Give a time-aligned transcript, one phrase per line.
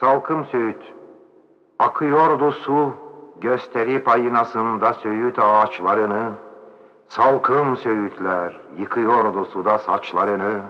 [0.00, 0.94] Salkım Söğüt,
[1.78, 2.94] akıyordu su,
[3.40, 6.30] gösterip aynasında Söğüt ağaçlarını.
[7.08, 10.60] Salkım Söğütler, yıkıyordu suda saçlarını.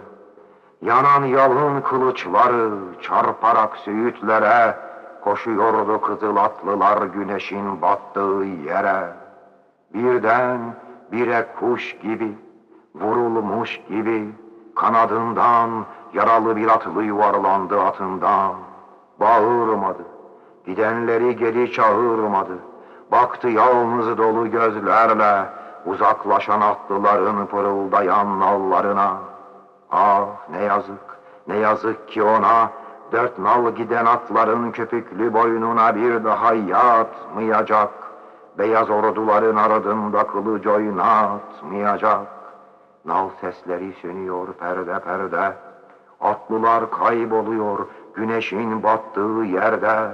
[0.83, 2.71] Yanan yalın kılıçları
[3.03, 4.77] çarparak Söğütlere,
[5.25, 9.13] koşuyordu kızıl atlılar güneşin battığı yere.
[9.95, 10.61] Birden
[11.13, 12.33] bire kuş gibi,
[12.95, 14.29] vurulmuş gibi,
[14.75, 15.71] kanadından
[16.15, 18.55] yaralı bir atlı yuvarlandı atından.
[19.21, 20.03] Bağırmadı,
[20.67, 22.59] gidenleri geri çağırmadı.
[23.13, 25.47] Baktı yalnız dolu gözlerle
[25.87, 29.13] uzaklaşan atlıların pırıldayan nallarına.
[29.91, 31.19] Ah ne yazık,
[31.49, 32.71] ne yazık ki ona
[33.13, 37.91] dört nal giden atların köpüklü boynuna bir daha yatmayacak.
[38.59, 42.27] Beyaz orduların ardında kılıç oynatmayacak.
[43.05, 45.53] Nal sesleri sönüyor perde perde.
[46.21, 50.11] Atlılar kayboluyor güneşin battığı yerde.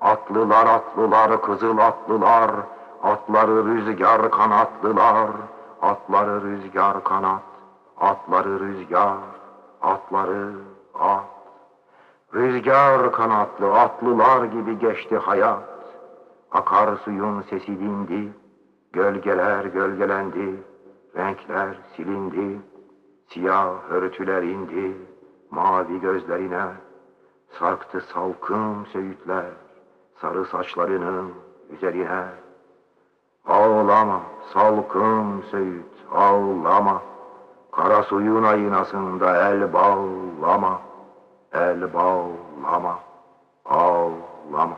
[0.00, 2.50] Atlılar atlılar kızıl atlılar.
[3.02, 5.30] Atları rüzgar kanatlılar.
[5.82, 7.42] Atları rüzgar kanat.
[8.00, 9.16] Atları rüzgar.
[9.82, 10.52] Atları
[10.94, 11.24] at.
[12.34, 15.62] Rüzgar kanatlı atlılar gibi geçti hayat.
[16.50, 18.32] Akar suyun sesi dindi.
[18.92, 20.62] Gölgeler gölgelendi.
[21.16, 22.60] Renkler silindi.
[23.28, 24.96] Siyah örtüler indi.
[25.54, 26.64] Mavi gözlerine.
[27.58, 29.44] Sarktı salkım söğütler.
[30.20, 31.34] Sarı saçlarının
[31.70, 32.24] üzerine.
[33.46, 34.20] Ağlama
[34.52, 37.02] salkım söğüt ağlama.
[37.72, 40.80] Kara suyun aynasında el bağlama.
[41.52, 42.98] El bağlama.
[43.64, 44.76] Ağlama.